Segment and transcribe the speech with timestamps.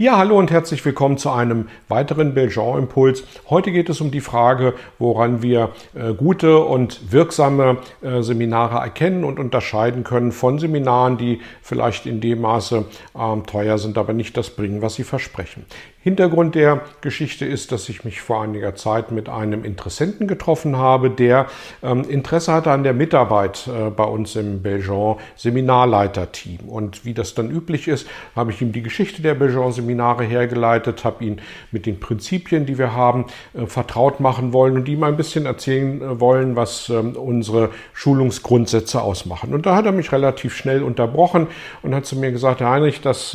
[0.00, 3.24] Ja, hallo und herzlich willkommen zu einem weiteren Belgian-Impuls.
[3.50, 9.24] Heute geht es um die Frage, woran wir äh, gute und wirksame äh, Seminare erkennen
[9.24, 12.84] und unterscheiden können von Seminaren, die vielleicht in dem Maße
[13.16, 15.66] äh, teuer sind, aber nicht das bringen, was sie versprechen.
[16.00, 21.10] Hintergrund der Geschichte ist, dass ich mich vor einiger Zeit mit einem Interessenten getroffen habe,
[21.10, 21.48] der
[21.82, 26.68] ähm, Interesse hatte an der Mitarbeit äh, bei uns im Belgian Seminarleiterteam.
[26.68, 31.04] Und wie das dann üblich ist, habe ich ihm die Geschichte der Belgian Seminare hergeleitet,
[31.04, 31.40] habe ihn
[31.72, 36.02] mit den Prinzipien, die wir haben, äh, vertraut machen wollen und ihm ein bisschen erzählen
[36.02, 39.54] äh, wollen, was ähm, unsere Schulungsgrundsätze ausmachen.
[39.54, 41.46] Und da hat er mich relativ schnell unterbrochen
[41.82, 43.34] und hat zu mir gesagt, Herr Heinrich, das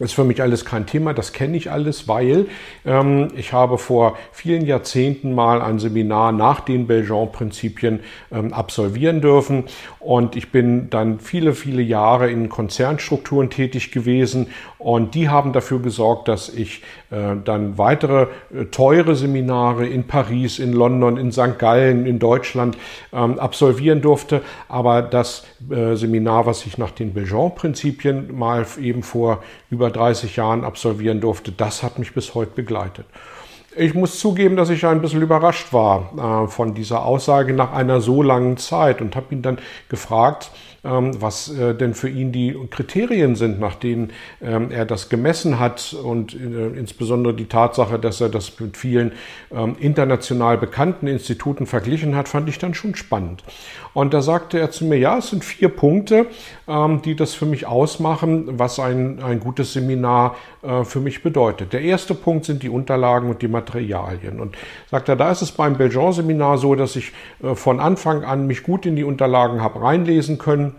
[0.00, 2.46] ähm, ist für mich alles kein Thema, das kenne ich alles, weil
[2.84, 8.00] ähm, ich habe vor vielen Jahrzehnten mal ein Seminar nach den Belgian-Prinzipien
[8.32, 9.64] ähm, absolvieren dürfen
[9.98, 14.48] und ich bin dann viele, viele Jahre in Konzernstrukturen tätig gewesen
[14.80, 20.58] und die haben dafür gesorgt, dass ich äh, dann weitere äh, teure Seminare in Paris,
[20.58, 21.58] in London, in St.
[21.58, 22.78] Gallen, in Deutschland
[23.12, 24.40] ähm, absolvieren durfte.
[24.68, 30.64] Aber das äh, Seminar, was ich nach den Belgian-Prinzipien mal eben vor über 30 Jahren
[30.64, 33.06] absolvieren durfte, das hat mich bis heute begleitet.
[33.76, 38.00] Ich muss zugeben, dass ich ein bisschen überrascht war äh, von dieser Aussage nach einer
[38.00, 40.50] so langen Zeit und habe ihn dann gefragt,
[40.82, 45.60] ähm, was äh, denn für ihn die Kriterien sind, nach denen ähm, er das gemessen
[45.60, 49.12] hat und äh, insbesondere die Tatsache, dass er das mit vielen
[49.52, 53.44] ähm, international bekannten Instituten verglichen hat, fand ich dann schon spannend.
[53.92, 56.26] Und da sagte er zu mir, ja, es sind vier Punkte,
[57.04, 61.72] die das für mich ausmachen, was ein, ein gutes Seminar äh, für mich bedeutet.
[61.72, 63.59] Der erste Punkt sind die Unterlagen und die Materialien.
[64.40, 64.56] Und
[64.90, 67.12] sagt er, da ist es beim Belgian-Seminar so, dass ich
[67.54, 70.74] von Anfang an mich gut in die Unterlagen habe reinlesen können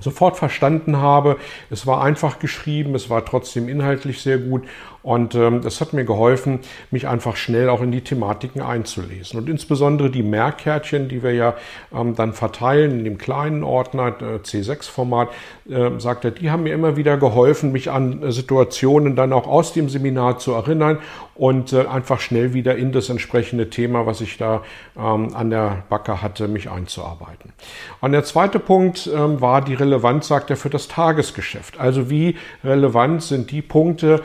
[0.00, 1.36] sofort verstanden habe.
[1.70, 4.64] Es war einfach geschrieben, es war trotzdem inhaltlich sehr gut
[5.04, 6.60] und ähm, das hat mir geholfen,
[6.90, 9.38] mich einfach schnell auch in die Thematiken einzulesen.
[9.38, 11.54] Und insbesondere die Merkkärtchen, die wir ja
[11.94, 15.28] ähm, dann verteilen in dem kleinen Ordner äh, C6-Format,
[15.68, 19.46] äh, sagt er, die haben mir immer wieder geholfen, mich an äh, Situationen dann auch
[19.46, 20.98] aus dem Seminar zu erinnern
[21.34, 24.62] und einfach schnell wieder in das entsprechende Thema, was ich da
[24.96, 27.52] ähm, an der Backe hatte, mich einzuarbeiten.
[28.00, 31.80] Und der zweite Punkt war die Relevanz, sagt er, für das Tagesgeschäft.
[31.80, 34.22] Also wie relevant sind die Punkte,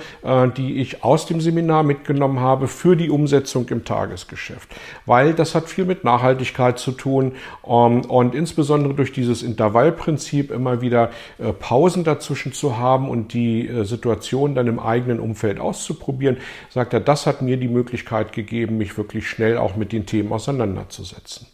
[0.56, 4.70] die die ich aus dem Seminar mitgenommen habe für die Umsetzung im Tagesgeschäft.
[5.08, 7.32] Weil das hat viel mit Nachhaltigkeit zu tun
[7.68, 11.10] ähm, und insbesondere durch dieses Intervallprinzip immer wieder
[11.40, 16.38] äh, Pausen dazwischen zu haben und die äh, Situation dann im eigenen Umfeld auszuprobieren,
[16.70, 20.32] sagt er, das hat mir die Möglichkeit gegeben, mich wirklich schnell auch mit den Themen
[20.32, 21.48] auseinanderzusetzen.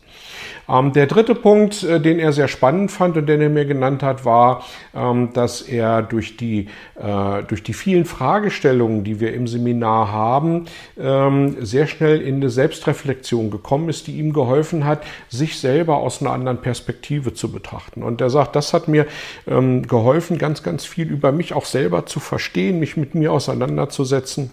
[0.67, 4.03] Ähm, der dritte Punkt, äh, den er sehr spannend fand und den er mir genannt
[4.03, 4.63] hat, war,
[4.95, 10.65] ähm, dass er durch die, äh, durch die vielen Fragestellungen, die wir im Seminar haben,
[10.99, 16.21] ähm, sehr schnell in eine Selbstreflexion gekommen ist, die ihm geholfen hat, sich selber aus
[16.21, 18.03] einer anderen Perspektive zu betrachten.
[18.03, 19.05] Und er sagt, das hat mir
[19.45, 24.51] geholfen, ganz, ganz viel über mich auch selber zu verstehen, mich mit mir auseinanderzusetzen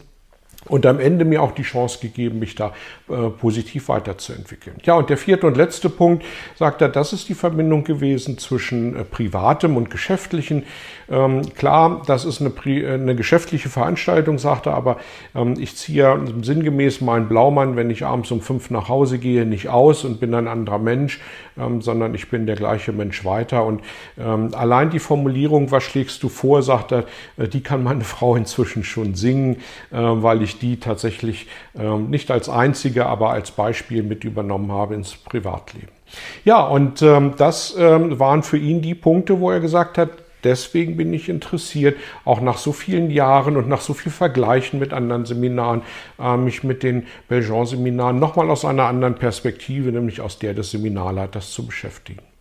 [0.68, 2.72] und am Ende mir auch die Chance gegeben, mich da
[3.08, 4.76] äh, positiv weiterzuentwickeln.
[4.84, 6.24] Ja, und der vierte und letzte Punkt,
[6.56, 10.64] sagt er, das ist die Verbindung gewesen zwischen äh, privatem und geschäftlichen.
[11.10, 14.98] Ähm, klar, das ist eine, äh, eine, geschäftliche Veranstaltung, sagt er, aber
[15.34, 19.68] ähm, ich ziehe sinngemäß meinen Blaumann, wenn ich abends um fünf nach Hause gehe, nicht
[19.68, 21.20] aus und bin ein anderer Mensch,
[21.58, 23.64] ähm, sondern ich bin der gleiche Mensch weiter.
[23.66, 23.82] Und
[24.18, 27.04] ähm, allein die Formulierung, was schlägst du vor, sagt er,
[27.36, 29.56] äh, die kann meine Frau inzwischen schon singen,
[29.90, 31.46] äh, weil ich die tatsächlich
[31.78, 35.88] ähm, nicht als einzige, aber als Beispiel mit übernommen habe ins Privatleben.
[36.44, 40.10] Ja, und ähm, das ähm, waren für ihn die Punkte, wo er gesagt hat,
[40.44, 44.92] deswegen bin ich interessiert, auch nach so vielen Jahren und nach so viel Vergleichen mit
[44.92, 45.82] anderen Seminaren,
[46.20, 51.52] äh, mich mit den Belgian-Seminaren nochmal aus einer anderen Perspektive, nämlich aus der des Seminarleiters,
[51.52, 52.31] zu beschäftigen.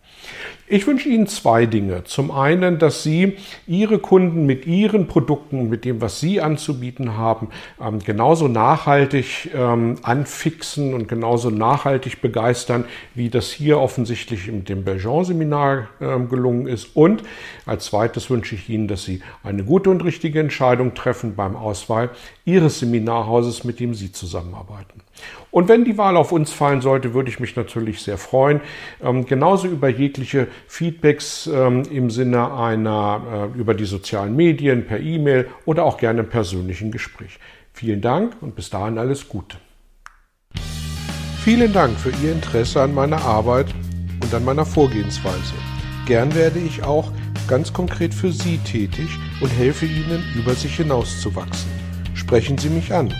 [0.72, 2.04] Ich wünsche Ihnen zwei Dinge.
[2.04, 3.36] Zum einen, dass Sie
[3.66, 7.48] Ihre Kunden mit Ihren Produkten, mit dem, was Sie anzubieten haben,
[7.78, 14.82] ähm, genauso nachhaltig ähm, anfixen und genauso nachhaltig begeistern, wie das hier offensichtlich mit dem
[14.82, 16.96] Belgian-Seminar ähm, gelungen ist.
[16.96, 17.22] Und
[17.66, 22.08] als zweites wünsche ich Ihnen, dass Sie eine gute und richtige Entscheidung treffen beim Auswahl
[22.46, 25.02] Ihres Seminarhauses, mit dem Sie zusammenarbeiten.
[25.50, 28.60] Und wenn die Wahl auf uns fallen sollte, würde ich mich natürlich sehr freuen.
[29.02, 34.98] Ähm, genauso über jegliche Feedbacks ähm, im Sinne einer, äh, über die sozialen Medien, per
[34.98, 37.38] E-Mail oder auch gerne im persönlichen Gespräch.
[37.72, 39.58] Vielen Dank und bis dahin alles Gute.
[41.44, 43.66] Vielen Dank für Ihr Interesse an meiner Arbeit
[44.22, 45.54] und an meiner Vorgehensweise.
[46.06, 47.10] Gern werde ich auch
[47.48, 49.08] ganz konkret für Sie tätig
[49.40, 51.70] und helfe Ihnen, über sich hinauszuwachsen.
[52.14, 53.12] Sprechen Sie mich an.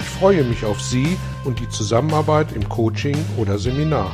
[0.00, 4.12] Ich freue mich auf Sie und die Zusammenarbeit im Coaching oder Seminar.